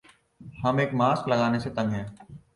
[0.41, 2.05] ہم ایک ماسک لگانے سے تنگ ہیں